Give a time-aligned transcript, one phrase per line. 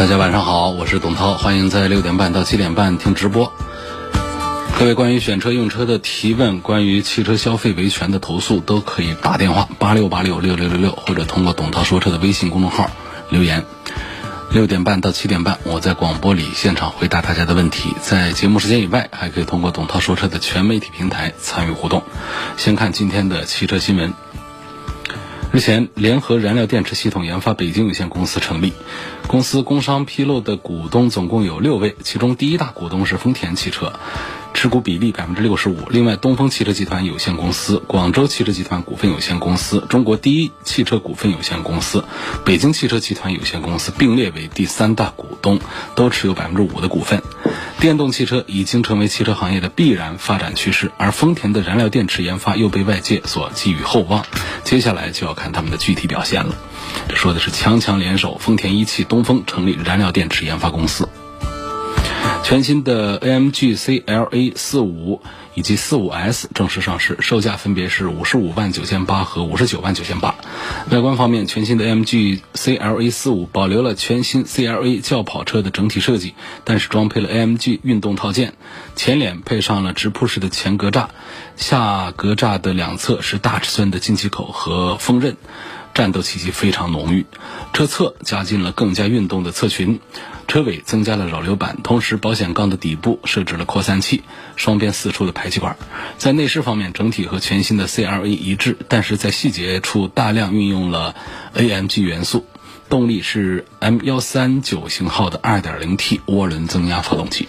[0.00, 3.52] 大家晚上好，我是董涛，欢迎在六点半到七点半听直播。
[4.78, 12.90] 各位关于选车用车的提问，关于汽车消费维权的投诉，都可以打电话八六八六六六六六，或者通过董涛说车的微信公众号
[13.28, 13.66] 留言。
[14.50, 17.94] 六点半到七点半，我在广播里现场回答大家的问题。
[18.00, 22.04] 在节目时间以外，还可以通过董涛说车的全媒体平台参与互动。
[22.56, 24.14] 先看今天的汽车新闻。
[25.52, 28.72] 日前，联合燃料电池系统研发北京有限公司成立。
[29.26, 33.94] 公司工商披露的股东总共有六位，其中第一大股东是丰田汽车，
[34.52, 35.78] 持股比例百分之六十五。
[35.90, 42.04] 另外，东风汽车集团有限公司、广州汽车集团股份有限公司、中国第一汽车股份有限公司、
[42.44, 45.60] 北京汽车集团有限公司并列为第三大股东，
[45.94, 47.22] 都持有百分之五的股份。
[47.78, 54.26] 电动汽车已经成为汽车行业的必然发展趋势，而丰田的燃料电池研发又被外界所寄予厚望。
[54.64, 56.54] 接下来就要看他们的具体表现了。
[57.08, 61.08] 这说的是强强联手，丰田、一汽、东风成立燃料电池研发公司。
[62.42, 65.20] 全新的 AMG CLA 四五
[65.54, 70.34] 以及四五 S 正式上市，售价分别是五十五万九千八和五十九万九千八。
[70.90, 78.54] 外观方面，全新的 AMG CLA 四五保留了全新 CLA 轿跑车的整体设计，但是装配了 AMG 运动套件，
[78.96, 81.06] 前脸配上了直瀑式的前格栅，
[81.56, 85.36] 下格栅的两侧是大尺寸的进气口和风刃。
[86.00, 87.26] 战斗气息非常浓郁，
[87.74, 90.00] 车侧加进了更加运动的侧裙，
[90.48, 94.22] 车尾增加了扰流板，同时保险杠的底部设置了扩散器，
[94.56, 95.76] 双边四出的排气管。
[96.16, 101.14] 在内饰方面，整体和全新的 CLA 一致，但是在细节处大量运用了
[101.54, 102.46] AMG 元素。
[102.88, 107.46] 动力是 M 幺三九型号的 2.0T 涡轮增压发动机。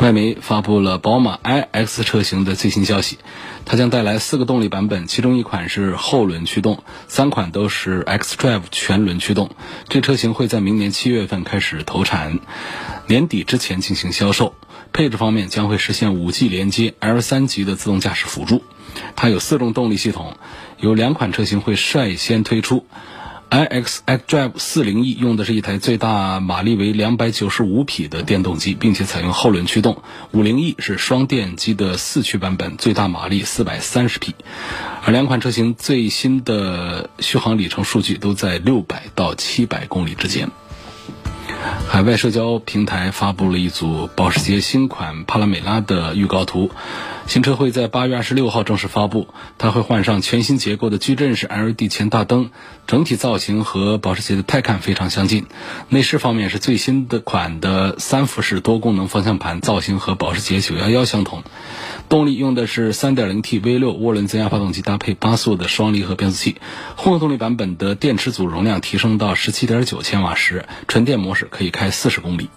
[0.00, 3.18] 外媒发布了宝马 iX 车型的最新消息，
[3.64, 9.50] 它将带来四个动力版本，其中一款是后轮驱动，三款都是 xDrive 全轮驱动。
[9.88, 12.38] 这车型会在明年七月份开始投产，
[13.08, 14.54] 年底之前进行销售。
[14.92, 18.62] 配置方面将会实现 5G 连接、L 三级的自动驾驶辅助。
[19.16, 20.36] 它有四种动力系统，
[20.78, 22.86] 有两款车型会率先推出。
[23.50, 30.02] iX xDrive 40e 用的是一台最大马力为两百九十五匹的电动机，并且采用后轮驱动。
[30.34, 34.34] 50e 是双电机的四驱版本，最大马力四百三十匹。
[35.02, 40.50] 而两款车型最新的续航里程数据都在六百到七百公里之间。
[41.88, 46.70] 海外社交平台发布了一组保时捷新款帕拉梅拉的预告图。
[47.28, 49.28] 新车会在八月二十六号正式发布，
[49.58, 52.48] 它会换上全新结构的矩阵式 LED 前大灯，
[52.86, 55.44] 整体造型和保时捷的泰坦非常相近。
[55.90, 61.42] 内饰方面是最新的款的三辐式多功能方向盘，造型和保时捷911相同。
[62.08, 66.56] 动力用的是 3.0T V6 涡轮增压发动机，搭配八速的双离合变速器。
[66.96, 72.48] 混合动力版本的电池组容量提升到17.9千瓦时，纯电模式可以开40公里。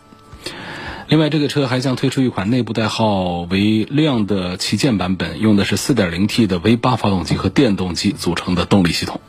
[1.12, 9.20] 另外，这个车还将推出一款内部代号为“亮”的旗舰版本，用的是 4.0T 的 V8 发动机和电动机组成的动力系统。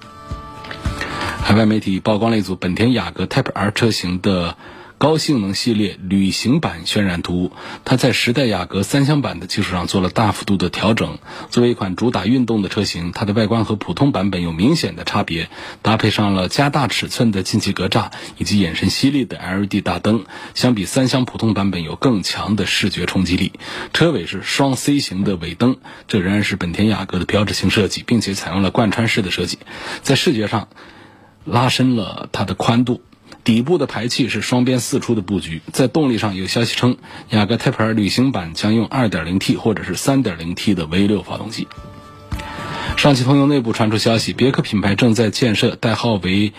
[1.42, 4.56] 海外媒体曝光了一组本田雅阁 Type R 车型的。
[5.02, 7.50] 高性能系列旅行版渲染图，
[7.84, 11.18] 它在时代雅阁三厢版的基础上做了大幅度的调整。
[11.50, 15.50] 作为一款主打运动的车型，它的外观和普通版本有明显的差别，
[15.82, 20.24] 搭配上了加大尺寸的进气格栅以及眼神犀利的 LED 大灯，
[20.54, 23.50] 相比三厢普通版本有更强的视觉冲击力。
[23.92, 29.58] 车尾是双 C 型的尾灯，这仍然是本田雅阁的标志性设计，并且采用了贯穿式的设计，
[30.02, 30.68] 在视觉上
[31.44, 33.02] 拉伸了它的宽度。
[33.44, 35.62] 底部的排气是双边四出的布局。
[35.72, 36.96] 在动力上，有消息称，
[37.30, 41.68] 雅阁 Type R 旅行版将用 2.0T 或者是 3.0T 的 V6 发动机。
[42.96, 46.52] 上汽通用内部传出消息，别克品牌正在建设代号为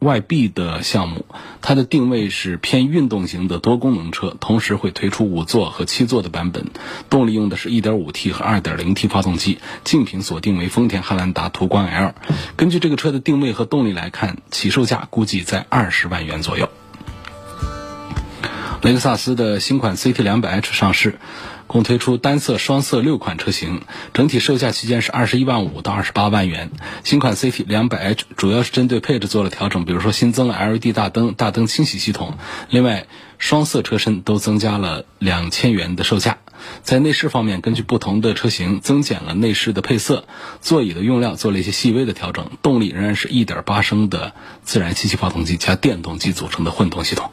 [0.00, 0.20] E2。
[0.20, 1.26] YB 的项目，
[1.60, 6.66] 它的定位是偏运动型的多功能车，同时会推出五座和七座的版本。
[7.10, 12.14] 动力用的是一点五 T 和二点零 T 发动机，竞品锁定为丰田汉兰达途观 L。
[12.56, 16.68] 根据这个车的定位和动力来看，起售价估计在二十万元左右。
[18.82, 21.18] 雷克萨斯的新款 CT 200h 上市，
[21.68, 23.82] 共推出单色、双色六款车型，
[24.12, 26.72] 整体售价区间是二十一万五到二十八万元。
[27.04, 32.38] 新款 CT 两百 H 主要是针对配置做了调整，比如说新增了 LED 大灯、大灯清洗系统，
[32.70, 33.06] 另外
[33.38, 36.38] 双色车身都增加了两千元的售价。
[36.82, 40.24] 在内饰方面，根据不同的车型增减了内饰的配色，
[40.60, 44.32] 座椅的用料做了一些细微的调整，动力仍然是一点八升的
[44.64, 47.30] 自然吸气发动机加电动机组成的混动系统。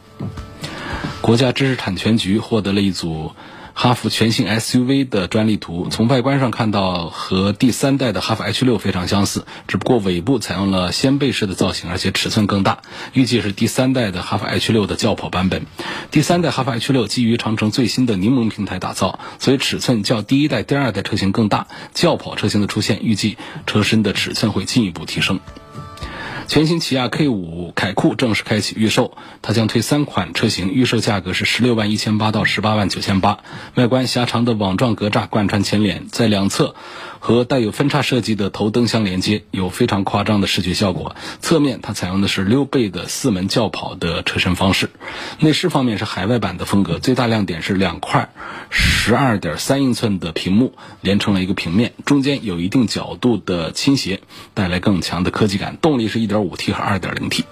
[1.22, 3.32] 国家知识产权局获得了一组
[3.78, 12.80] 哈弗全新 SUV 的专利图，从外观上看到和第三代的哈弗 H 六非常相似，只不过尾部采用了掀背式的造型，而且尺寸更大，
[13.12, 15.66] 预计是第三代的哈弗 H 六的轿跑版本。
[16.10, 21.68] 第三代哈弗 H 六基于长城最新的柠檬平台打造，所以尺寸较第一代、第二代车型更大。
[21.94, 23.38] 轿跑车型的出现，预计
[23.68, 25.42] 车身的尺寸会进一步提升。
[26.48, 33.40] 全新起亚 K 五凯酷正式开启预售，它将推三款车型，预售价格是十六万一千八到十八万九千八。
[33.74, 36.76] 外观狭长的网状格栅贯穿前脸，在两侧
[37.26, 41.16] 和带有分叉设计的头灯相连接，有非常夸张的视觉效果。
[41.42, 44.92] 侧面它采用的是溜背的四门轿跑的车身方式。
[45.40, 48.30] 内饰方面是海外版的风格，最大亮点是两块
[48.70, 54.22] 十二点三英寸的屏幕连成了一个平面，中间有一定角度的倾斜，
[54.54, 55.78] 带来更强的科技感。
[55.82, 56.36] 动力是一点。
[56.44, 57.44] 五 T 和二点零 T。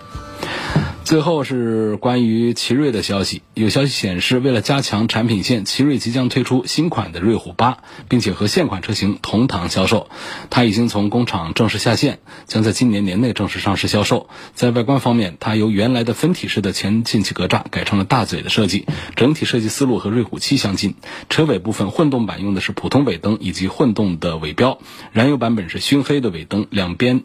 [1.04, 10.10] 最后是关于奇瑞的消息，有消息显示，为了加强产品线，奇瑞即将推出新款的瑞虎八，并且和现款车型同堂销售。
[10.50, 14.30] 它已经从工厂正式下线，将在今年年内正式上市销售。
[14.56, 20.96] 在外观方面，它由原来的分体式的前进气格栅改成了大嘴的设计，整体设计思路和瑞虎七相近。
[21.30, 24.80] 车尾部分，混动版用的是普通尾灯以及混动的尾标，
[25.12, 27.24] 燃油版本是熏黑的尾灯，两边。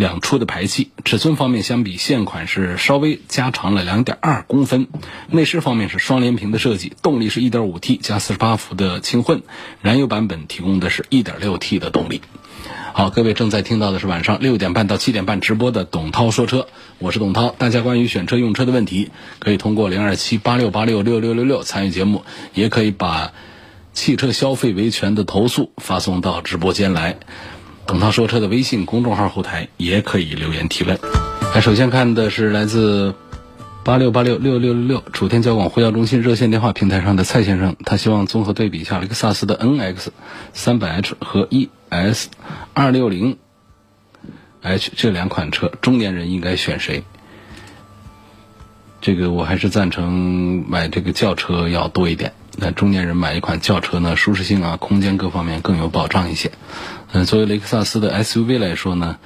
[0.00, 4.88] 两出的排气，尺寸方面相比现款是稍微加长了两点二公分。
[5.28, 9.42] 内饰方面是双联屏的设计，动力是一点五 T 加四十八伏的轻混，
[9.82, 12.22] 燃油版本提供的是一点六 T 的动力。
[12.94, 16.66] 好，各位正在听到的是晚上六点半到七点半直播的董涛说车，
[16.98, 17.54] 我是董涛。
[17.58, 22.24] 大家关于选车用车的问题，可以通过零二七八六八六六六六六参与节目，
[22.54, 23.32] 也可以把
[23.92, 27.18] 汽车消费维权的投诉发送到直播间来。
[27.90, 30.96] 董涛说车的微信公众号后台也可以留言提问。
[31.52, 33.16] 那首先看的是来自
[33.82, 40.06] 八六八六六六六六楚天交广呼叫中心热线电话平台上的蔡先生，他希望综合对比一下雷克萨斯的 NX
[40.52, 42.28] 三百 H 和 ES
[42.74, 43.38] 二六零
[44.62, 47.02] H 这两款车，中年人应该选谁？
[49.00, 52.34] 这个我还是赞成买这个轿车要多一点。
[52.60, 56.52] 那中年人买一款轿车呢，舒适性啊、空间各方面更有保障一些。
[57.12, 59.16] 嗯，作为雷克萨斯的 SUV 来说呢，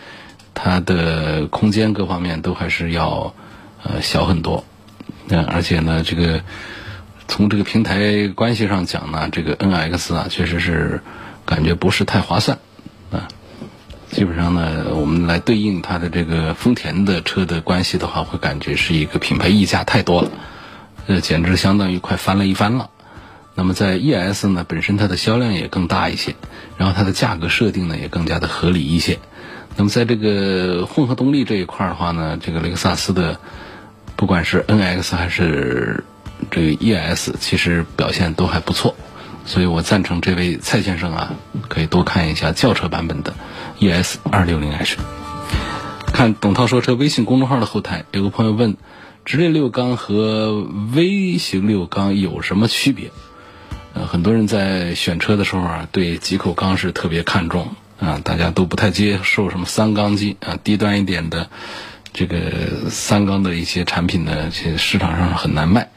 [0.54, 3.34] 它的空间各方面都还是要
[3.82, 4.64] 呃小很多。
[5.28, 6.42] 嗯，而且呢，这个
[7.26, 11.02] 从这个平台关系上讲呢，这个 NX 啊，确实是
[11.44, 12.58] 感觉不是太划算
[13.10, 13.26] 啊。
[14.10, 20.30] 基本上呢，我们来对应它的这个丰田的车的关系的话，会感觉是一个品牌溢价太多了，
[21.08, 22.90] 呃，简直相当于快翻了一番了。
[23.54, 26.34] 那么在 ES 呢，本身它的销量也更大一些，
[26.76, 29.18] 然后它的价格设定呢也更加的合理一些。
[29.76, 33.38] 那么在这个混合动力这一块的话呢，这个雷克萨斯的
[34.16, 36.04] 不管是 NX 还是
[36.50, 38.94] 这个 ES，其实表现都还不错。
[39.46, 41.34] 所以我赞成这位蔡先生啊，
[41.68, 43.34] 可以多看一下轿车版本的
[43.78, 44.96] ES 二六零 H。
[46.06, 48.76] 看董涛说车微信公众号的后台，有个朋友问：
[49.24, 53.10] 直列六缸和微型六缸有什么区别？
[53.94, 61.48] 呃，很多人在选车的时候啊，对几口缸是特别看重啊，大家都不太接受什么三缸机啊，低端一点的
[62.12, 65.90] 这个三缸的一些产品呢，其实市场上很难卖。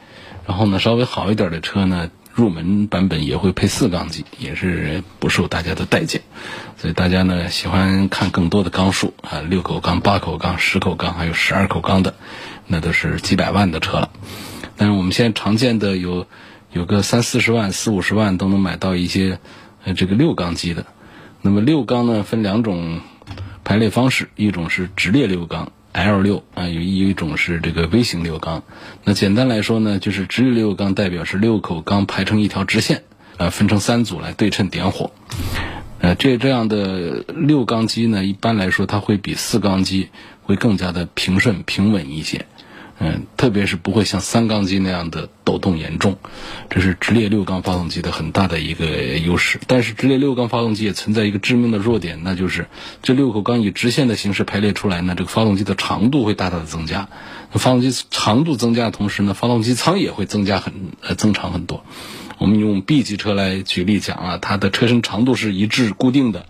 [0.46, 6.22] 然后呢，稍微好一点的车呢，入门版本也会配四缸机，也是不受大家的待见。
[6.76, 12.14] 所以大家呢喜欢看更多的缸数啊，六口缸、八口缸、十口缸，还有十二口缸的，
[12.68, 14.10] 那都是几百万的车了。
[14.76, 16.28] 但是我们现在常见的有。
[16.72, 19.38] 有个三四十万、四五十万都能买到一些，
[19.84, 20.84] 呃，这个六缸机的。
[21.40, 23.00] 那么六缸呢，分两种
[23.64, 28.62] 排列方式，一种是直列六缸 L 六啊，有一种是这个微型六缸。
[29.04, 33.04] 那简单来说呢，就是直列六缸代表是六口缸排成一条直线，
[33.38, 35.10] 呃，分成三组来对称点火。
[36.00, 40.10] 呃，这这样的六缸机呢，一般来说它会比四缸机
[40.42, 42.46] 会更加的平顺平稳一些。
[43.00, 46.18] 嗯，特别是不会像三缸机那样的抖动严重，
[46.68, 48.86] 这是直列六缸发动机的很大的一个
[49.18, 49.60] 优势。
[49.68, 52.66] 但是直列六缸发动机也存在一个致命的弱点，那就是
[53.00, 57.08] 这六口缸以直线的形式排列出来呢，这个发动机的长度会大大的增加。
[57.52, 61.84] 发动机长度增加的同时呢，发动机舱也会增加很呃增长很多。
[62.38, 66.46] 我们用 B 级车来举例讲啊，它的车身长度是一致固定的，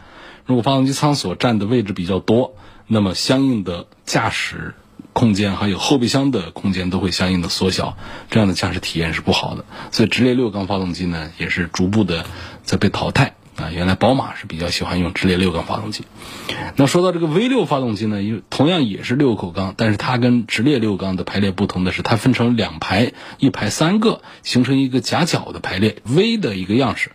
[0.47, 2.55] 如果发动机舱所占的位置比较多，
[2.87, 4.75] 那么相应的驾驶。
[5.19, 7.97] 空间还有后备箱的空间都会相应的缩小，
[8.31, 9.65] 这样的驾驶体验是不好的。
[9.91, 12.25] 所以直列六缸发动机呢，也是逐步的
[12.63, 13.69] 在被淘汰啊。
[13.73, 16.05] 原来宝马是比较喜欢用直列六缸发动机。
[16.77, 27.11] 那说到这个 V 六发动机呢，因为同样也是六口缸，但是它跟直列六缸的排列不同的是，它分成两排，一排三个，形成一个夹角的排列，V 的一个样式。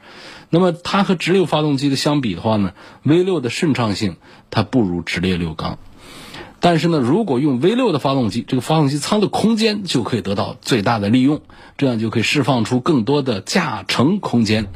[0.50, 4.18] 那么它和直六发动机的相比的话呢，V 六的顺畅性
[4.50, 5.80] 它不如直列六缸。
[6.66, 11.42] 但是呢，如果用 V 六的发动机，这个发动机舱的空间就可以得到最大的利用，
[11.78, 14.68] 这样就可以释放出更多的驾乘空间。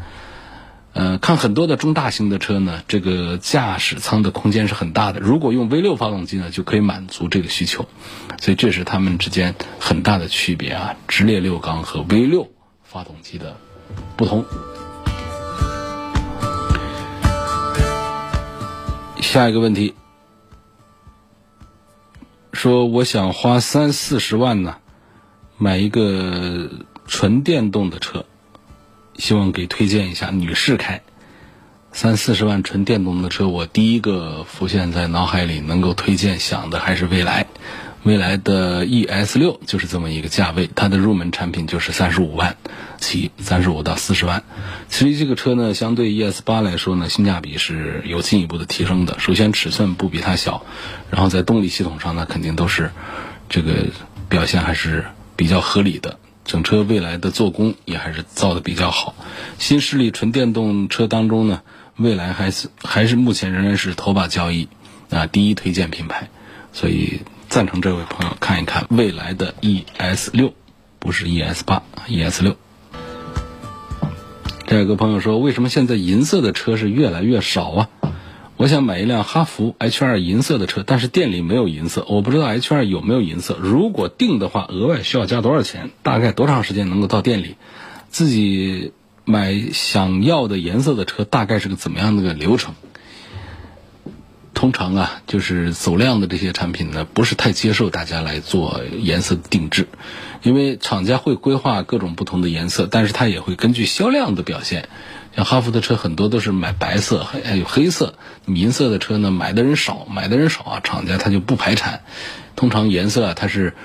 [0.92, 5.22] 呃，看很多的中大型的车呢，这个驾驶舱的空间是很大的。
[5.22, 7.86] 如果用 V 六发动机呢，就可以满足这个需求。
[8.42, 12.50] 所以这是它们之间很大的区别啊，直列六缸和 V 六
[12.84, 13.56] 发动机的
[14.18, 14.44] 不同。
[19.22, 19.94] 下一个问题。
[22.58, 24.78] 说我想花三四十万呢，
[25.60, 26.72] 买一个
[27.06, 28.26] 纯电动的车，
[29.16, 31.04] 希望给推荐一下，女士开。
[31.92, 37.46] 三四十万纯电动的车，我第一个浮现在脑海里能够推荐想的还是蔚来。
[38.04, 42.56] 未来的 ES 六就是这么一个价位，它的入门产品就是三十五万
[43.00, 44.44] 起，三十五到四十万。
[44.88, 49.20] 其实这个车呢，相对 ES 八来说呢，性价比是有进一步的提升的。
[49.20, 50.66] 首先尺寸不比它小，
[51.12, 52.92] 然后在动力系统上呢，肯定都是
[53.50, 53.88] 这个
[54.30, 56.18] 表现还是比较合理的。
[56.46, 59.16] 整车未来的做工也还是造的比较好。
[59.60, 61.62] 新势力纯电动车当中呢，
[61.98, 64.70] 未来还是还是目前仍然是头把交椅
[65.10, 66.30] 啊，第一推荐品牌，
[66.72, 67.20] 所以。
[67.50, 70.54] 赞成这位朋友看一看未来的 ES 六，
[71.00, 72.56] 不是 ES 八，ES 六。
[74.66, 77.90] 这有个朋友说，为什么现在银色的车是越来越少啊？
[78.58, 83.58] 我想买一辆哈弗 H 二银色的车，但是店里没有银色，我不知道 H 二有没有银色。
[83.62, 85.92] 如果定的话，额外需要加多少钱？
[86.04, 87.56] 大概多长时间能够到店里？
[88.10, 88.92] 自己
[89.24, 92.76] 买想要的颜色的车，大概是个怎么样的个流程？
[94.58, 99.88] 通常啊，就是走量的这些产品呢，不是太接受大家来做颜色定制，
[100.42, 104.90] 因为厂家会规划各种不同的颜色，但是它也会根据销量的表现。
[105.36, 108.16] 像哈弗的车很多都是买白色，还有黑色，
[108.48, 112.02] 银色的车呢买的人少，买的人少啊，厂家它就不排产。
[112.56, 113.76] 通常颜色啊，它是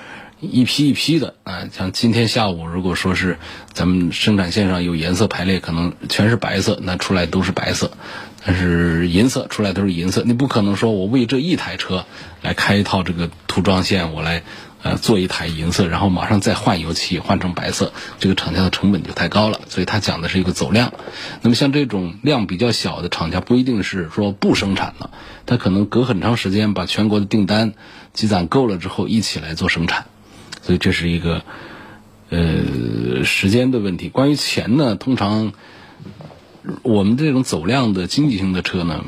[0.41, 3.37] 一批一批的啊，像今天下午如果说是
[3.75, 7.91] 咱们生产线上有颜色排列，可能全是白色，那出来都是白色。
[8.44, 12.06] 但是银色出来都是银色，你不可能说我为这一台车
[12.42, 14.42] 来开一套这个涂装线，我来
[14.82, 19.61] 呃做一台银色，然后马上再换油漆换成白色，这个厂家的成本就太高了。
[19.68, 20.92] 所以他讲的是一个走量。
[21.40, 25.12] 那么像这种量比较小的厂家，不一定是说不生产了，
[25.46, 27.75] 他可能隔很长时间把全国的订单
[28.12, 30.06] 积攒够了之后一起来做生产。
[30.62, 31.44] 所以这是一个
[32.30, 34.08] 呃时间的问题。
[34.08, 35.52] 关于钱呢，通常。
[36.83, 39.04] 我们这种走量的经济型的车呢，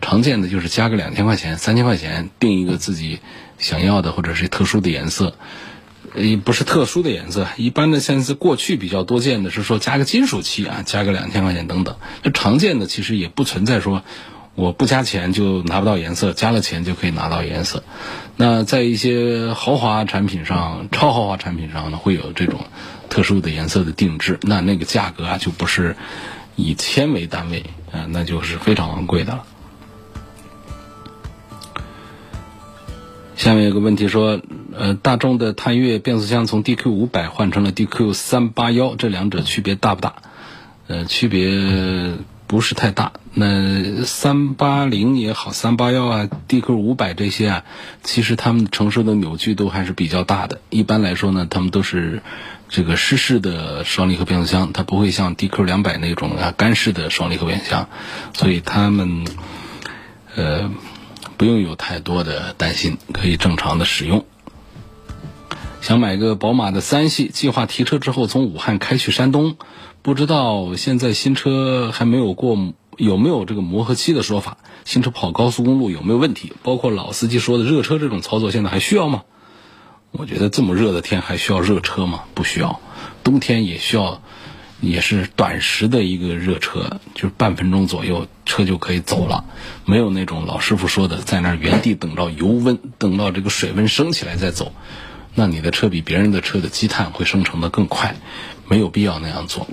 [0.00, 3.18] 常见的就是加个两千块钱、三千块钱，定一个自己
[3.58, 5.34] 想要的或者是特殊的颜色，
[6.14, 11.96] 也，不是特殊的颜色，一般的现在过去比较多见的是说加个金属漆啊，加个两千块钱等等。
[12.22, 14.04] 那常见的其实也不存在说
[14.54, 17.82] 我不加钱就拿不到颜色，加了钱就可以拿到颜色。
[18.36, 22.60] 那在一些豪华产品上、超豪华产品上呢，会有这种
[23.08, 25.96] 特殊的颜色的定制，那那个价格啊就不是。
[26.56, 29.44] 以千为单位，啊，那就是非常昂贵的了。
[33.36, 34.40] 下面有个问题说，
[34.72, 40.14] 呃，大众的探岳变速箱从 DQ 五百换成了 DQ 三八幺，这两者区别大不大？
[40.86, 43.12] 呃，区别不是太大。
[43.34, 47.64] 那三八零也好，三八幺啊，DQ 五百这些啊，
[48.02, 50.60] 其实它们承受的扭矩都还是比较大的。
[50.70, 52.22] 一般来说呢，它们都是。
[52.72, 57.90] 这个湿式的双离合变速箱，它不会像 DQ 两百那种啊干式的双离合变速箱，
[58.32, 59.26] 所以他们
[60.34, 60.70] 呃
[61.36, 64.24] 不用有太多的担心，可以正常的使用。
[65.82, 69.56] 想买个宝马的三系，计划提车之后从武汉开去山东，
[70.00, 72.56] 不知道现在新车还没有过
[72.96, 74.56] 有没有这个磨合期的说法？
[74.86, 76.54] 新车跑高速公路有没有问题？
[76.62, 79.24] 包括老司机说的热车这种操作，现在还需要吗？
[80.12, 82.24] 我觉得这么热的天还需要热车吗？
[82.34, 82.80] 不需要，
[83.24, 84.20] 冬天也需要，
[84.80, 89.46] 也是短时的一个热车，就是半分钟左右车就可以走了，
[89.86, 94.74] 没有那种老师傅说的在那儿原地等到油温，等到这个水温升起来再走，
[95.34, 98.14] 那你的车比别人的车的积碳会生成的更快，
[98.68, 99.66] 没有必要那样做。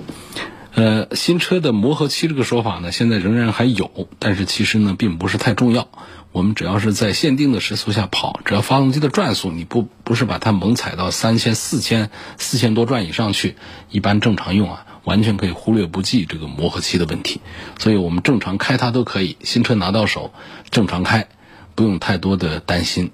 [0.72, 5.88] 呃，新车的磨合期这个说法呢，现在仍然还有，但是其实呢，并不是太重要。
[6.32, 13.56] 我们只要是在限定的时速下跑，只要发动机的转速你不不是把它猛踩到三千、四千、四千多转以上去，
[13.90, 17.40] 一般正常用啊，完全可以忽略不计这个磨合期的问题。
[17.78, 20.32] 所以我们正常开它都可以，新车拿到手
[20.70, 21.26] 正常开，
[21.74, 23.10] 不用太多的担心。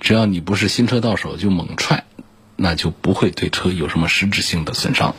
[0.00, 2.04] 只要你不是新车到手就猛踹，
[2.54, 5.16] 那就不会对车有什么实质性的损伤。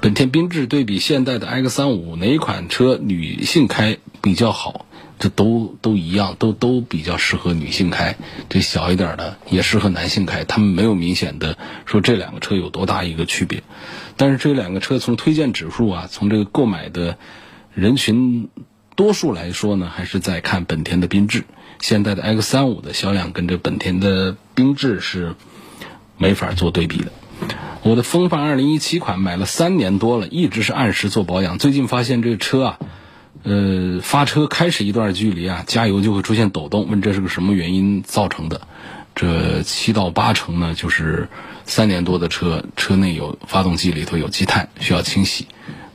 [0.00, 4.86] 本田缤智对比现代的 X 三五，哪款车女性开比较好？
[5.18, 8.16] 这都都一样，都都比较适合女性开。
[8.48, 13.62] 这小一点的也适合男性开，他们没有明显的说这两个车有多大一个区别。
[14.16, 17.18] 但是这两个车从推荐指数啊，从这个购买的
[17.74, 18.48] 人群
[18.96, 21.44] 多数来说呢，还是在看本田的缤智。
[21.80, 25.36] 现代的 X 三五的销量跟这本田的缤智是
[26.16, 27.12] 没法做对比的。
[27.84, 31.58] 我的风范二零一七款买了三年多了，一直是按时做保养。
[31.58, 32.78] 最近发现这个车啊，
[33.44, 38.60] 呃，发车开始一段距离啊，加油就会出现抖动，问这是个什么原因造成的？
[39.14, 41.28] 这七到八成呢，就是
[41.64, 45.46] 三年多的车，车内有发动机里头有积碳，需要清洗。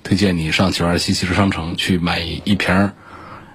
[0.03, 2.91] 推荐你上九二七汽车商城去买一瓶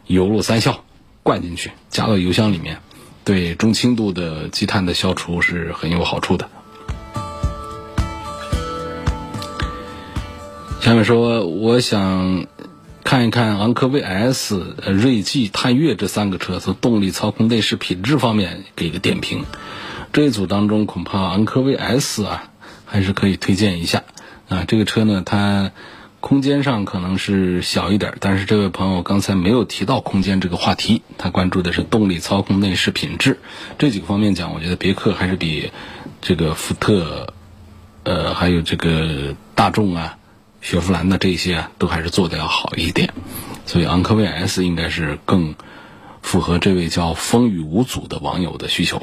[0.06, 0.84] 油路三效，
[1.22, 2.78] 灌进去，加到油箱里面，
[3.24, 6.48] 对中轻度的积碳的消除是很有好处的。
[10.80, 12.46] 下面说，我想
[13.08, 19.46] 看一看昂科威 S、锐际、探岳这三个车从动力、操控、内饰品质方面给个点评。
[20.12, 22.50] 这一组当中，恐怕昂科威 S 啊
[22.84, 24.04] 还是可以推荐一下
[24.50, 24.66] 啊。
[24.68, 25.72] 这个车呢，它
[26.20, 33.38] 空间上可能是小一点，但是这位朋友刚才没有提到空间这个话题，他关注的是动力、操控、内饰品质
[33.78, 35.72] 这几个方面讲，我觉得别克还是比
[36.20, 37.32] 这个福特，
[38.02, 40.18] 呃，还有这个大众啊。
[40.60, 43.12] 雪佛兰的这些，都还是做的要好一点，
[43.66, 45.54] 所以昂科威 S 应该是更
[46.22, 49.02] 符合这位叫风雨无阻的网友的需求。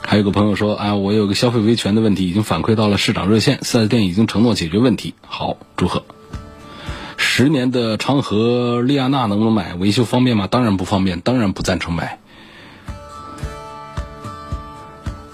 [0.00, 5.14] 还有个朋友说啊，我有个消费维权的问题，已经反馈到了市长热线，四 S 店已经承诺解决问题。
[5.26, 6.04] 好，祝贺。
[7.16, 9.74] 十年的昌河利亚纳能不能买？
[9.74, 10.48] 维修方便吗？
[10.48, 12.18] 当然不方便，当然不赞成买。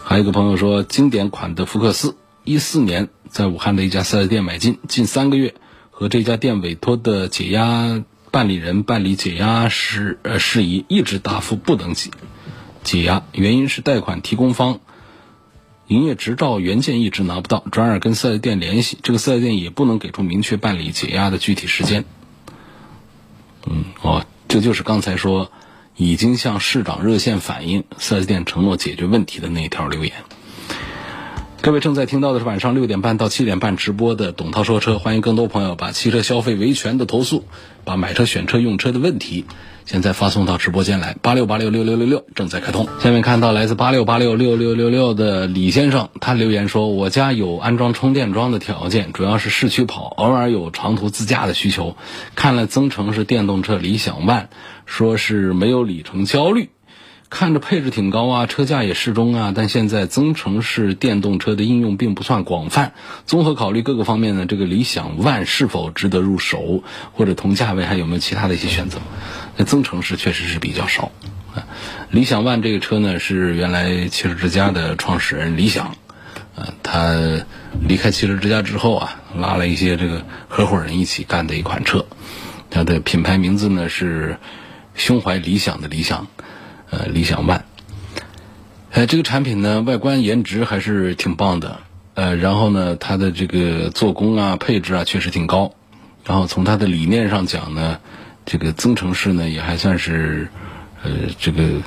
[0.04, 2.14] 还有个朋友说，经典款的福克斯，
[2.48, 3.08] 一四年。
[3.30, 5.54] 在武汉的一家四 S 店买进，近三个月
[5.90, 12.10] 和这家店委托的解押办理人办理解押事呃事宜，一直答复不能解
[12.82, 14.80] 解押，原因是贷款提供方
[15.88, 22.06] 营业执照原件一直拿不到，转而跟四 S 店联系，这个四 S 店也不能给出明确办理解押的具体时间。
[23.66, 25.52] 嗯，哦，这就是刚才说
[25.96, 30.14] 已经向市长热线反映，四 S 店承诺解决问题的那条留言。
[31.60, 37.44] 各位正在听到的是晚上六点半到七点半直播的董涛说车，欢迎更多朋友把汽车消费维权的投诉，
[37.84, 39.44] 把买车选车用车的问题，
[39.84, 42.86] 现在发送到直播间来，八六八六六六六六正在开通。
[43.00, 51.96] 下面看到来自八六八六六六六六的李先生，他留言说：“我家有安装充电桩的条件，主要是市区跑，偶尔有长途自驾的需求。
[52.36, 54.46] 看了增程式电动车理想 ONE，
[54.86, 56.70] 说是没有里程焦虑。”
[57.30, 62.94] 看着配置挺高啊，车价也适中啊，但现在增程式电动车的应用并不算广泛。
[63.26, 68.98] 综合考虑各个方面呢，这个理想 ONE 是否值得入手，或者同价位还有没有其他的一些选择？
[69.56, 71.12] 那增程式确实是比较少。
[71.54, 71.66] 啊
[72.10, 75.96] 理想 ONE 这个车呢，是原来汽车之家的创始人理想，
[76.56, 77.14] 啊，他
[77.86, 82.06] 离开汽车之家之后啊，拉了一些这个合伙人一起干的一款车。
[82.70, 84.38] 它的品牌名字呢是
[84.94, 86.26] 胸怀理想的理想。
[86.90, 87.60] 呃，理想 ONE，
[88.92, 91.80] 呃，这个产品呢，外观颜值还是挺棒的，
[92.14, 95.74] 呃，然后呢，它的这个做工啊、配置啊，确实挺高。
[96.24, 98.00] 然后从它的理念上讲呢，
[98.44, 100.48] 这个增程式呢，也还算是
[101.02, 101.82] 呃这个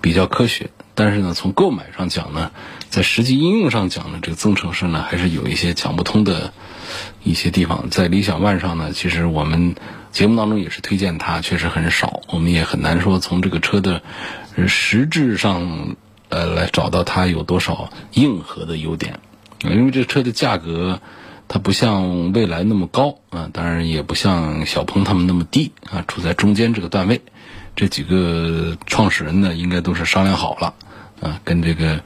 [0.00, 0.70] 比较科学。
[0.94, 2.50] 但是呢，从购买上讲呢，
[2.90, 6.52] 在实际应用上讲呢，这个增程式呢，还是有一些讲不通的
[7.22, 7.88] 一些地方。
[7.88, 9.74] 在理想 ONE 上呢，其实我们
[10.10, 14.02] 节目当中也是推荐它，确实很少，我们也很难说从这个车的。
[14.68, 15.96] 实质上，
[16.28, 19.20] 呃，来找到它有多少硬核的优点，
[19.60, 21.00] 因为这车的价格
[21.48, 27.20] 它不像蔚来那么高啊，当然也不像小鹏他们那么低啊，处在中间这个段位，
[27.76, 30.74] 这几个创始人呢，应该都是商量好了，
[31.20, 32.02] 啊，跟这个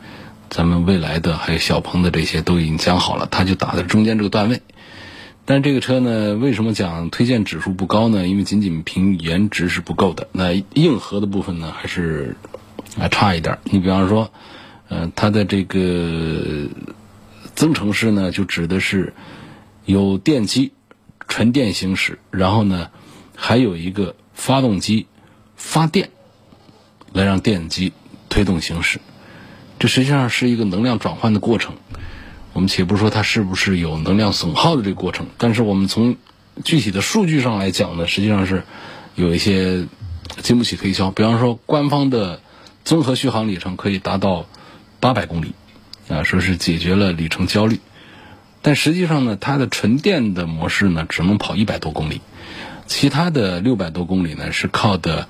[0.50, 4.62] 咱们未来的还有小鹏的这些都已经讲好了，他就打在中间这个段位。
[5.48, 8.26] 但这个车呢，为什么讲推荐指数不高呢？
[8.26, 12.36] 因为仅仅凭颜值是不够的，那硬核的部分呢，还是
[12.98, 13.60] 还差一点。
[13.62, 14.32] 你比方说，
[14.88, 16.68] 呃，它的这个
[17.54, 19.14] 增程式呢，就指的是
[19.84, 20.72] 有电机
[21.28, 22.90] 纯电行驶，然后呢，
[23.36, 25.06] 还有一个发动机
[25.54, 26.10] 发电
[27.12, 27.92] 来让电机
[28.28, 29.00] 推动行驶，
[29.78, 31.76] 这实际上是一个能量转换的过程。
[32.56, 36.16] 我们且不说它是不是有能量损耗的这个过程，但是我们从
[36.64, 38.64] 具体的数据上来讲呢，实际上是
[39.14, 39.86] 有一些
[40.38, 41.10] 经不起推敲。
[41.10, 42.40] 比方说，官方的
[42.82, 44.46] 综合续航里程可以达到
[45.00, 45.52] 八百公里，
[46.08, 47.78] 啊，说是解决了里程焦虑。
[48.62, 52.22] 但实际上呢，它的纯电的模式呢，只能跑一百多公里，
[52.86, 55.28] 其他的六百多公里呢，是靠的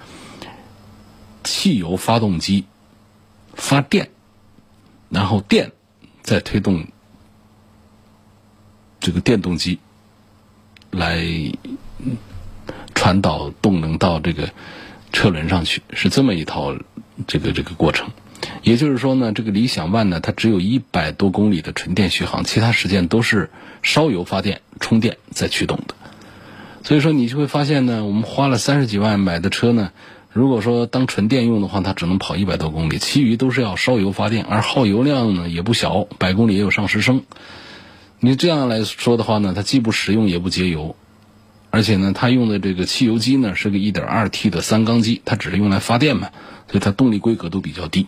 [1.43, 2.67] 汽油发动机
[3.53, 4.11] 发电，
[5.09, 5.73] 然后电
[6.23, 6.87] 再推动。
[9.07, 9.79] 这个电动机
[10.91, 11.25] 来
[12.93, 14.51] 传导动能到这个
[15.13, 16.75] 车轮上去，是这么一套
[17.29, 18.11] 这个这个过程。
[18.63, 23.49] 也就是说呢，这个理想 ONE 呢，它只有一百多公里的纯电续航，其他时间都是
[23.81, 25.95] 烧油发电、充电再驱动的。
[26.83, 29.93] 所以说，你就会发现呢，我们花了三十几万买的车呢，
[30.33, 37.23] 如果说当纯电用的话，它只能跑一百多公里，其余都是要烧油发电，而耗油量呢也不小，百公里也有上十升。
[38.19, 40.97] 你这样来说的话呢，它既不实用也不节油，
[41.71, 46.31] 而且呢，它用的这个汽油机呢是个 1.2T 的三缸机，它只是用来发电嘛，
[46.71, 48.07] 所以它动力规格都比较低，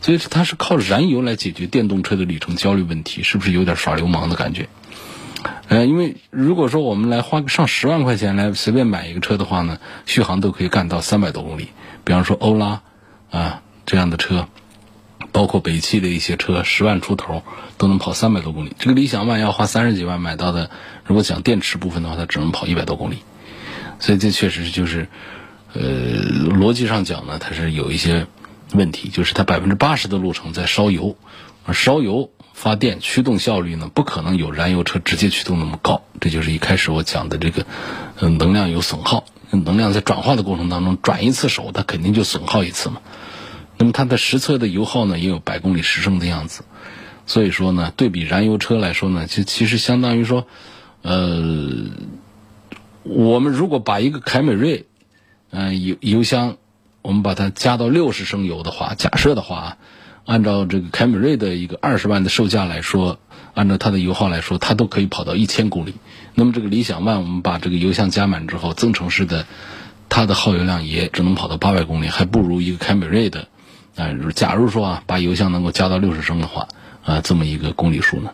[0.00, 4.68] 所以它是靠燃油来解决电动车的里程焦虑问题，是不是有点耍流氓的感觉？
[5.68, 11.68] 呃，因为如果说我们来花个上十万块钱来随便买一个车的话呢，续航都可以干到三百多公里，
[12.04, 12.82] 比方说欧拉
[13.30, 14.48] 啊这样的车。
[15.32, 17.42] 包括北汽的一些车，十万出头
[17.78, 18.72] 都能跑三百多公里。
[18.78, 20.70] 这个理想 ONE 要花三十几万买到的，
[21.04, 23.18] 如果讲电池部分的话，它只能跑一百多公里。
[23.98, 25.08] 所以这确实就是，
[25.74, 28.26] 呃，逻辑上讲呢，它是有一些
[28.72, 31.16] 问题，就是它百分之八十的路程在烧油，
[31.64, 36.02] 而烧油发电驱动效率呢，不可能有燃油车直接驱动那么高。
[36.20, 37.66] 这就是一开始我讲的这个，
[38.20, 43.00] 嗯，能量有损耗，能量在转化的过程当中转一次手，它肯定就损耗一次嘛。
[43.80, 46.64] 那么它的实测的油耗呢，也有百公里十升的样子，
[47.24, 50.46] 所以说呢，对比燃油车来说呢，其其实相当于说，
[51.00, 51.86] 呃，
[53.04, 54.84] 我们如果把一个凯美瑞，
[55.48, 56.58] 嗯，油油箱，
[57.00, 59.78] 我们把它加到六十升油的话，假设的话，
[60.26, 63.18] 按照这个凯美瑞的一个二十万的售价来说，
[63.54, 65.94] 按照它的油耗来说，它都可以跑到一千公里。
[66.34, 69.46] 那么这个理想 ONE，我们把这个油箱加满之后，增程式的，
[70.10, 73.48] 它的耗油量也只能跑到八百公里，还不如一个凯美瑞的。
[74.00, 76.68] 啊，假如说啊，把油箱能够加到六十升的话，
[77.04, 78.30] 啊，这么一个公里数呢？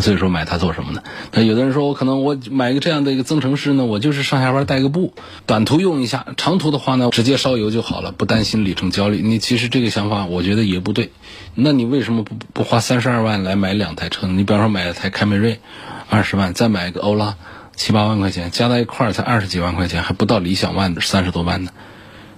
[0.00, 1.04] 所以说买它做什么呢？
[1.30, 5.14] 那有的人说我可能我买一个这样的一个增程式呢，我就是上下班带个步，
[5.46, 9.20] 短途用一下，长途的话呢，直接烧油就好了，不担心里程焦虑。
[9.22, 11.12] 你其实这个想法我觉得也不对。
[11.54, 14.32] 那你为什么不不花三十二万来买两台车呢？
[14.32, 15.60] 你比方说买一台凯美瑞，
[16.08, 17.36] 二十万，再买一个欧拉，
[17.76, 21.70] 七八万块钱，加在一块儿才二十几万块钱，还不到理想 ONE 的三十多万呢。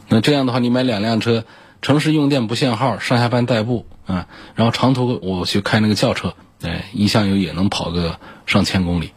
[0.09, 1.45] 那这样的话，你买两辆车。
[1.83, 9.13] 城市用电不限号，上下班代步啊，然后长途我去开那个轿车，哎，一箱油也能跑个上千公里，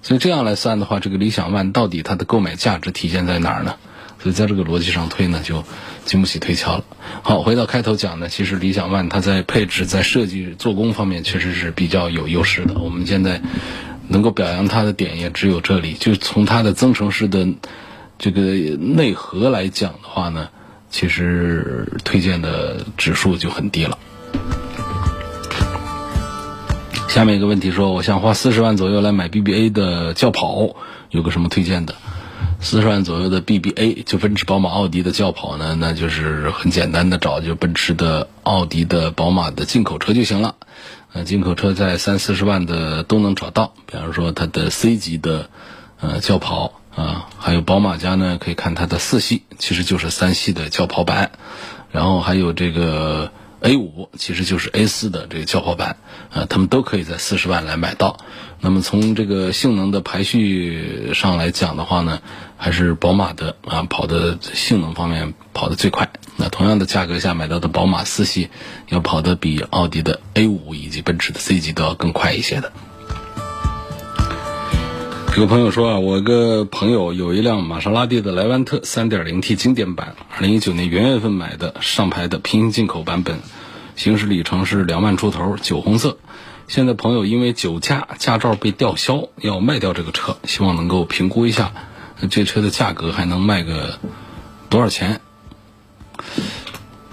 [0.00, 3.74] 所以这样来算的话，这个理想 ONE 到底它的购买价值体现在哪儿呢？
[4.20, 5.64] 所以在这个逻辑上推呢，就
[6.04, 6.84] 经不起推敲了。
[7.22, 12.78] 好，回到开头讲呢，其实理想 ONE 它在配置、在设计、做工方面确实是比较有优势的。
[12.78, 13.42] 我们现在
[14.08, 17.46] 能够表扬它的点也只有这里，就从它的增程式的
[18.18, 18.40] 这个
[18.76, 20.48] 内核来讲的话呢。
[20.90, 23.98] 其实推荐的指数就很低了。
[27.08, 30.76] 下面一个问题说，我想花四十万左右来买 BBA 的轿跑，
[31.10, 31.94] 有个什么推荐的？
[32.60, 35.76] 四十万左右的 BBA，就奔驰、宝马、奥迪的轿跑呢？
[35.78, 40.56] 那就是很简单的找，就奔驰的、奥迪的、宝马的进口车就行了。
[41.12, 45.50] 呃，进口车在三四十万的都能找到，比方说它的 C 级的
[46.00, 46.80] 呃轿跑。
[46.98, 51.30] 啊，还有宝马家呢，可以看它的四系，其实就是三系的轿跑版，
[51.92, 53.30] 然后还有这个
[53.60, 55.98] A 五，其实就是 A 四的这个轿跑版，
[56.32, 58.16] 啊，他们都可以在四十万来买到。
[58.60, 62.20] 那么从这个性能的排序上来讲的话呢，
[62.56, 66.10] 还是宝马的啊跑的性能方面跑的最快。
[66.34, 68.50] 那同样的价格下买到的宝马四系，
[68.88, 72.72] 要跑的比奥迪的 A 五以及奔驰的 C 级都要更快一些的。
[75.36, 83.38] 有个朋友说啊，我个朋友有一辆玛莎拉蒂的莱万特 3.0T 经典版，2019年元月份买的上牌的平行进口版本，
[83.94, 86.18] 行驶里程是两万出头，酒红色。
[86.66, 91.72] 现在朋友因为酒驾，驾照被吊销，要卖掉这个车，希望能够评估一下
[92.30, 93.98] 这车的价格还能卖个
[94.68, 95.20] 多少钱？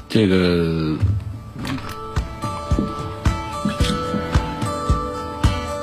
[0.10, 0.98] 这个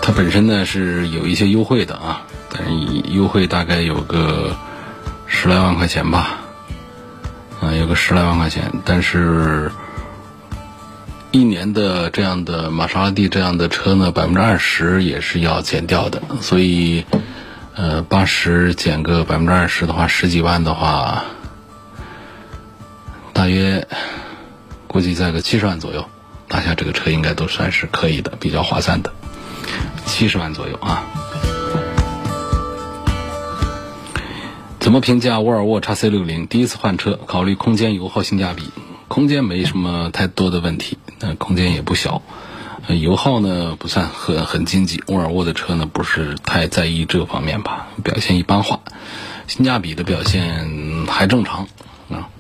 [0.03, 2.75] 它本身呢是有一些优惠的啊，但是
[3.15, 4.55] 优惠大概有个
[5.27, 6.41] 十来万块钱吧，
[7.63, 9.73] 啊，有个十来万块钱，但是。
[11.35, 17.07] 一年的这样的玛莎拉蒂这样的车呢，百分之二十也是要减掉的，所以，
[17.75, 21.25] 呃，八十减个百分之二十的话，十几万的话，
[23.33, 23.89] 大约
[24.87, 26.05] 估计在个七十万左右，
[26.51, 29.11] 拿下这个车应该都算是可以的，比较划算的，
[30.07, 31.05] 七十万左右啊。
[34.79, 36.47] 怎么评价沃尔沃 x C 六零？
[36.49, 38.71] 第一次换车，考虑空间、油耗、性价比。
[39.07, 42.23] 空间没什么太多的问题，那，空间也不小，
[42.89, 45.03] 油耗呢不算很很经济。
[45.07, 48.81] 沃尔沃的车呢不是太在意这方面吧，表现一般化，
[49.47, 51.69] 性价比的表现还正常
[52.11, 52.31] 啊。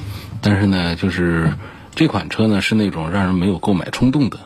[0.40, 1.53] 但是呢，就是
[1.94, 4.38] 这款车呢是那种让人没有购买冲动的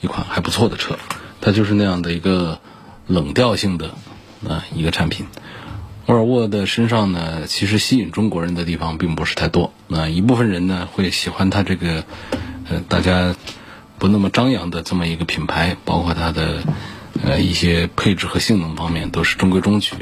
[0.00, 0.98] 一款还不错的车，
[1.44, 2.58] 它就是那样的一个
[3.06, 3.90] 冷调性的
[4.48, 5.26] 啊一个产品。
[6.06, 9.70] 沃尔沃的身上呢，其实吸引中国人的地方并不是太多。
[9.86, 12.04] 那一部分人呢，会喜欢它这个，
[12.70, 13.36] 呃，大家
[13.98, 16.62] 不那么张扬的这么一个品牌，包括它的
[17.22, 19.96] 呃一些配置和性能方面都是中规中矩。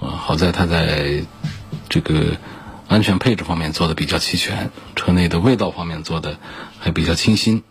[0.00, 1.24] 啊，好在它在
[1.88, 2.36] 这个
[2.86, 6.38] 安全配置方面做的比较齐全，车内的味道方面做的
[6.78, 7.64] 还比较清新。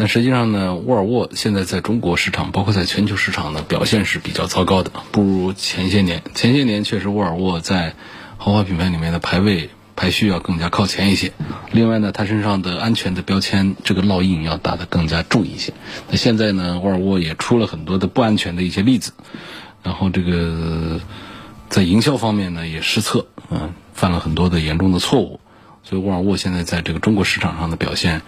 [0.00, 6.22] 但实际上呢，沃尔沃现在在中国市场，包括在全球市场呢，表现是比较糟糕的，不如前些年。
[6.36, 7.94] 前些年确实沃尔沃在
[8.36, 11.32] 豪华品牌里面的排位排序要更加靠前一些。
[11.72, 15.74] 另外呢，它身上的安全的标签这个烙印要打得更加重一些。
[16.08, 19.10] 那现在呢，沃尔沃也出了很多的不安全的一些例子，
[19.82, 21.00] 然后这个
[21.68, 25.40] 在营销方面呢也失策，嗯，犯了很多的严重的错误。
[25.82, 28.22] 所以沃尔沃现在在这个中国市场上的表现。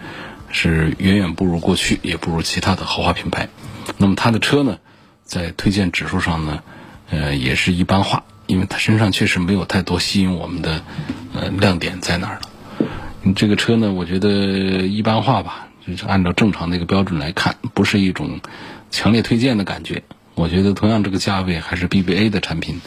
[0.51, 3.49] 是远远不如过去，也不如其他的豪华品牌。
[3.97, 4.77] 那么它的车呢，
[5.23, 6.61] 在推荐指数上呢，
[7.09, 10.83] 呃，也是一般化，因为它身上确实没有太多吸引我们的
[11.33, 12.41] 呃亮点在哪儿了。
[13.35, 18.39] 这个车呢，我觉得一般化吧，就是按照正常的一个标准来看，不是一种
[18.89, 20.03] 强烈推荐的感觉。
[20.35, 22.81] 我觉得同样这个价位，还是 BBA 的产品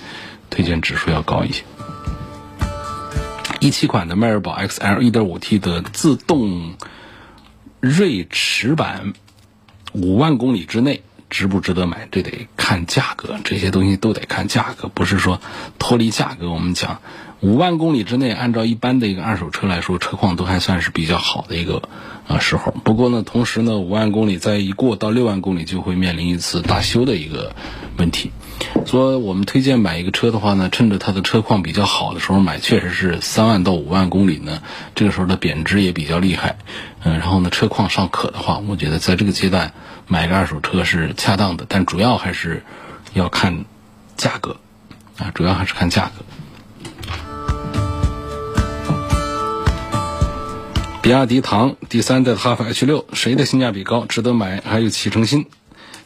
[0.51, 1.63] 推荐指数要高一些。
[3.61, 6.75] 一七款的迈锐宝 XL 1.5T 的自动。
[7.85, 9.13] 锐驰版
[9.93, 12.09] 五万公里之内值不值得买？
[12.11, 15.39] 这得看价格，这些东西都得看价格，不是说
[15.79, 16.51] 脱离价格。
[16.51, 17.03] 我们讲
[17.41, 21.83] 五万公里之内，按照一般的一个二手车来说，车况都还算是比较好的一个
[22.27, 22.73] 啊时候。
[22.85, 27.55] 不过呢，同时呢，五万公里再一过到六万公里，就会面临一次大修的一个
[27.99, 28.31] 问题。
[28.87, 34.63] 说我们推荐买一个车的话呢，趁着它的车况比较好的时候买，确实是三万到五万公里呢，
[34.95, 36.57] 这个时候的贬值也比较厉害。
[37.05, 39.73] 嗯，然后呢，车况尚可的话，我觉得在这个阶段
[40.09, 42.65] 买个二手车是恰当的，但主要还是
[43.13, 43.67] 要看
[44.17, 44.57] 价格
[45.19, 46.25] 啊，主要还是看价格。
[51.03, 54.63] 比亚迪唐第三代哈弗 H 六，谁的性价比高，值得买？
[54.65, 55.45] 还有启辰星。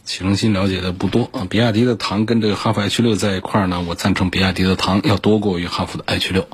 [0.09, 6.49] 启辰星了解的不多啊，比亚迪的唐跟这个哈弗 H 六在一块儿呢，我赞成比亚迪的唐要多过于哈弗的 H 六。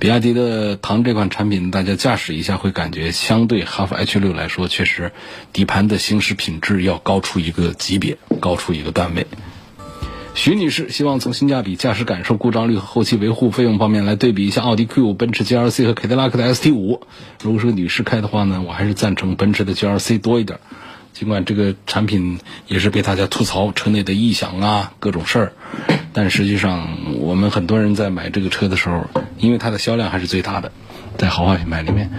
[0.00, 5.12] 比亚迪的唐这款产品，大家驾驶一下会感觉相对哈弗 H 六来说，确实
[5.52, 9.28] 底盘的行驶品质要高出一个级别，高出一个段位。
[10.34, 17.02] 徐女士希望从性价比、驾驶感受、故障率和后期维护费用方面来对比一下奥迪 Q 五、奔驰 GLC 和凯迪拉克的 ST 五。
[17.40, 20.58] 如果是女士开的话呢，我还是赞成奔驰的 GLC 多一点。
[21.18, 25.52] 尽管这个产品也是被大家吐槽车内的异响啊，各种事儿，
[26.12, 30.70] 但实际上我们很多人在买这个车的时候，因为它的销量还是最大的，
[31.16, 32.10] 在豪华品牌里面，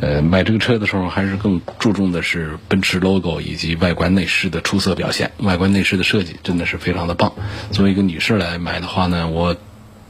[0.00, 5.30] 呃，买这个车的时候还是更注重的是奔驰 logo 以及外观内饰的出色表现。
[5.40, 7.34] 外观内饰的设计真的是非常的棒。
[7.70, 9.54] 作为一个女士来买的话呢，我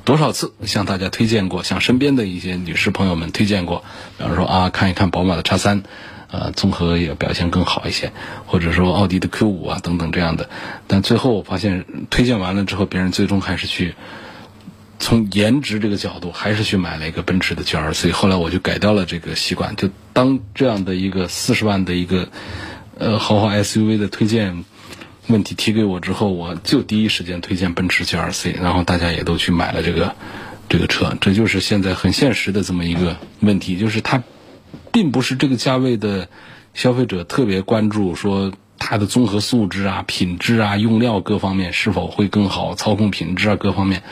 [0.05, 3.83] 多少次向大家推荐过，向身边的一些女士朋友们推荐过，
[4.17, 5.83] 比方说啊，看一看宝马的叉三。
[6.31, 8.13] 呃，综合也表现更好一些，
[8.47, 10.51] 或者说奥迪的 Q 五啊等等这样的，
[10.87, 13.95] 但最后我发现推荐完了之后，别人最终还是去
[14.99, 18.13] 从颜值这个角度，还是去买了一个奔驰的 G R C。
[18.13, 22.29] 后来我就改掉了这个习惯，就当这样的一个四十万的一个
[22.99, 24.65] 呃豪华 SUV 的推荐
[25.29, 30.15] 问题提给我之后，我就第一时间推荐奔驰 G R C，然后大家也都去买了这个
[30.69, 31.17] 这个车。
[31.21, 34.23] 这就是现在很现实的这么一个问题，就是它
[34.99, 36.29] 并不是这个价位的
[36.75, 44.03] 消费者特别关注说它的综合素质啊、品质啊、用料各方面是否会更好、操控品质啊各方面。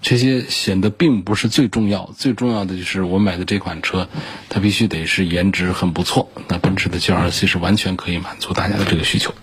[0.00, 4.08] 这些显得并不是最重要，最重要的就是我买的这款车，
[4.48, 6.30] 它必须得是颜值很不错。
[6.46, 9.34] 那奔驰的 GLC 是完全可以满足大家的这个需求。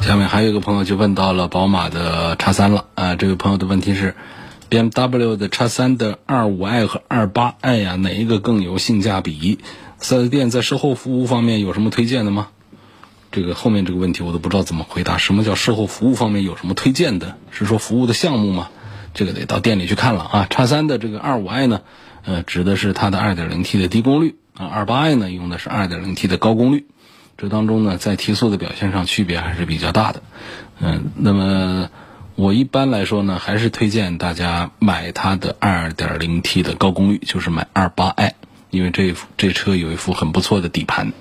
[0.00, 4.14] 下面还有一个朋友就问到了宝马的叉三了啊，这位朋友的问题是
[4.82, 9.58] ，BMW 的叉三的二五 i 和二八 i 呀，哪一个更有性价比？
[9.98, 12.48] 四 S 店在售后服务方面有什么推荐的吗？
[13.30, 15.18] 这个后面这个问题我都不知道怎么回答。
[15.18, 17.36] 什么叫售后服务方面有什么推荐的？
[17.50, 18.68] 是说服务的项目吗？
[19.14, 20.46] 这个得到店里去看了啊。
[20.50, 21.82] 叉三的这个二五 i 呢，
[22.24, 26.86] 呃，指的是它的二点零 T 的低功率啊，二八 i 呢用的是二点零 T 的高功率。
[27.36, 30.22] 这当中呢，在提速的表现上区别还是比较大的。
[30.80, 31.90] 嗯，那么
[32.36, 38.34] 我一般来说呢，还是推荐大家买它的二点零 T 的高功率，就是买二八 i。
[38.70, 41.12] 因为这这车有一副很不错的底盘，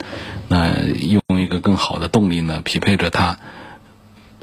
[0.47, 3.37] 那用一个更好的动力呢，匹配着它，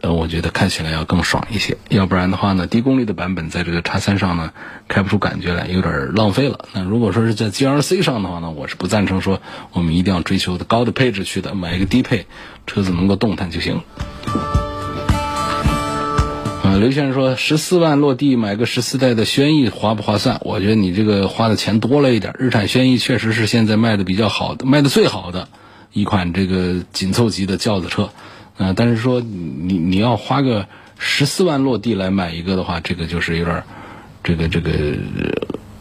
[0.01, 1.77] 呃，我觉得开起来要更爽一些。
[1.89, 4.53] 要不然的话呢，低功率的版本在这个叉三上呢，
[4.87, 6.67] 开不出感觉来，有点浪费了。
[6.73, 12.29] 那如果说是在 GLC 上的话呢，我是不赞成说我们一定要追求的高的配置去的，买一个低配
[12.69, 13.83] 车子能够动弹就行。
[16.79, 20.41] 刘先生说：“十四万落地买个十四代的轩逸划不划算？
[20.45, 22.35] 我觉得你这个花的钱多了一点。
[22.39, 25.49] 日产轩逸确实是现在卖的比较好的，卖的最好的
[25.93, 28.11] 一款这个紧凑级的轿子车。
[28.59, 30.67] 嗯，但是说你你要花个
[30.99, 33.63] 十四万落地来买一个的话，这个就是有点
[34.23, 34.73] 这个这个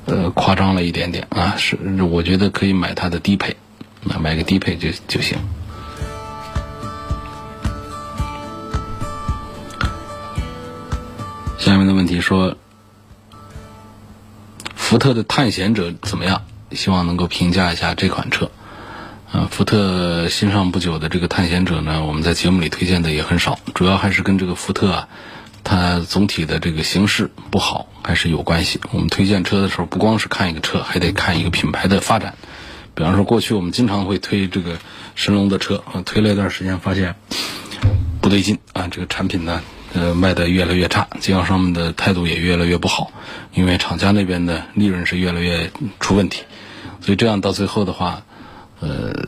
[0.05, 1.55] 呃夸张了一点点啊。
[1.57, 1.77] 是，
[2.09, 3.57] 我觉得可以买它的低配，
[4.19, 5.37] 买个低配就就行。”
[11.69, 12.57] 下面的问题说，
[14.73, 16.41] 福特的探险者怎么样？
[16.71, 18.49] 希望能够评价一下这款车。
[19.31, 25.07] 啊，福特新上不久的这个探险者呢，我们在节目里推荐的也很少，主要还是跟这个福特啊，
[25.63, 28.81] 它总体的这个形势不好还是有关系。
[28.91, 32.33] 我们推荐车的时候，不光是看一个车，还得看一个品牌的发展。
[32.95, 34.79] 比方说，过去我们经常会推这个
[35.13, 37.13] 神龙的车啊，推了一段时间，发现
[38.21, 39.61] 不对劲啊，这个产品呢。
[39.93, 43.11] 呃，卖的越来越差，经销商们的态度也越来越不好，
[43.53, 46.43] 因为厂家那边的利润是越来越出问题，
[47.01, 48.21] 所以这样到最后的话，
[48.81, 49.25] 呃，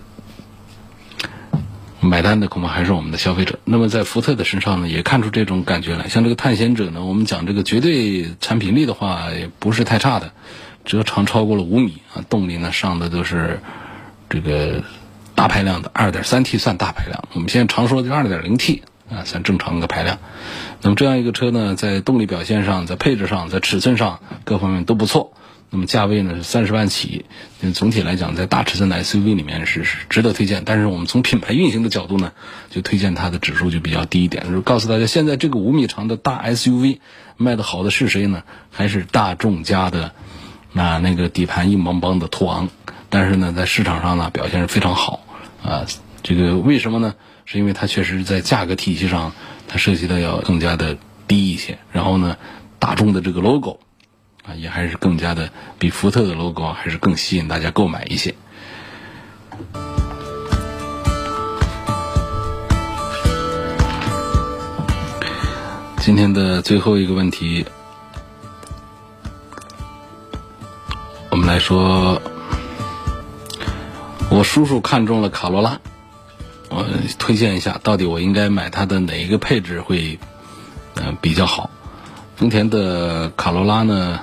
[2.00, 3.58] 买单的恐怕还是我们的消费者。
[3.66, 6.08] 那么在福特的身上呢，也看出这种感觉来。
[6.10, 10.32] 像这个探险者呢，我们讲这个绝对产品力的话，也不是太差的，
[10.86, 13.60] 车长超过了五米啊，动力呢上的都是
[14.30, 14.84] 这个
[15.34, 18.84] 大排量的，二点三 T 算大排量，我们现在常说的二点零 T。
[19.12, 20.20] 啊，算正常的排量。
[20.82, 25.34] 那么这样一个车呢，在动力表现上、在配置上、在尺寸上各方面都不错。
[25.74, 27.26] 那么价位呢是三十万起。
[27.74, 30.64] 总体来讲，在大尺寸的 SUV 里面是是值得推荐。
[30.66, 32.34] 但是我们从品牌运行的角度呢，
[32.70, 34.52] 就推荐它的指数就比较低一点。
[34.52, 37.00] 就告诉大家，现在这个五米长的大 SUV
[37.38, 38.44] 卖的好的是谁呢？
[38.70, 40.12] 还是大众家的
[40.74, 42.70] 那那个底盘硬邦邦的途昂。
[43.10, 45.22] 但是呢，在市场上呢表现是非常好
[45.64, 45.86] 啊。
[46.22, 47.16] 这个为什么呢？
[47.52, 49.34] 是因为它确实在价格体系上，
[49.68, 51.78] 它涉及的要更加的低一些。
[51.92, 52.38] 然后呢，
[52.80, 53.78] 大众的这个 logo
[54.46, 58.34] 啊，也还是更加的比福特的 logo 还是更吸引大家购买一些。
[65.98, 67.66] 今天的最后一个问题，
[71.30, 72.22] 我们来说，
[74.30, 75.78] 我叔叔看中了卡罗拉。
[76.74, 76.88] 我
[77.20, 80.18] 推荐一下，到底我应该买它的哪一个配置会，
[80.96, 81.70] 呃比较好？
[82.38, 84.22] 丰田的卡罗拉呢，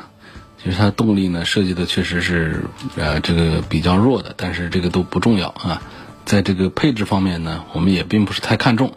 [0.62, 2.64] 其实它动力呢设计的确实是
[2.96, 5.82] 呃这个比较弱的，但是这个都不重要啊。
[6.24, 8.94] 在这个配置方面呢，我们也并不是太看重，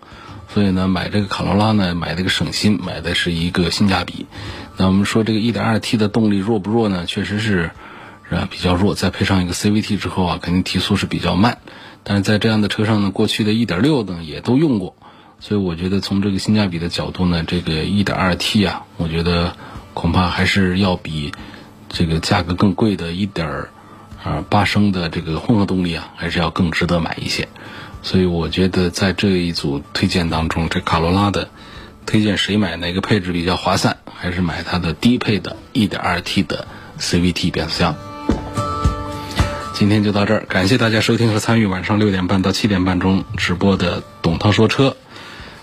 [0.53, 4.27] 所以呢买这个卡罗拉呢买这个省心，买的是一个性价比。
[4.77, 7.05] 那我们说这个 1.2T 的动力弱不弱呢？
[7.05, 7.71] 确实是
[8.29, 11.57] 啊比较弱，再配上一个 CVT 之后啊，肯定提速是比较慢。
[12.03, 14.95] 但是在这样的车上呢，过去的一点六呢也都用过，
[15.39, 19.55] 所以我觉得从这个性价比的角度呢，这个一点二 T 啊，我觉得
[19.93, 21.31] 恐怕还是要比
[21.89, 23.67] 这个价格更贵的一点
[24.23, 27.47] 啊八升的这个混合动力啊，还是要更值得买一些。
[28.01, 31.49] 所以我觉得在这一组推荐当中，这卡罗拉的
[32.07, 36.67] 推荐谁买哪个配置比较划算，还是买它的低配的一点二 T 的
[36.99, 37.95] CVT 变速箱。
[39.81, 44.95] 今天就到这儿，感谢大家收听和参与晚上六点半到七点半中直播的董涛说车。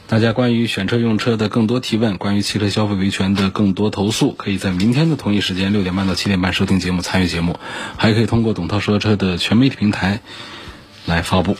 [0.08, 7.60] 大家关于选车用车的更多提问，关于汽车消费维权的更多投诉，可以在明天的同一时间六点半到七点半收听节目，参与节目，
[7.96, 10.18] 还可以通过董涛说车的全媒体平台
[11.06, 11.56] 来发布。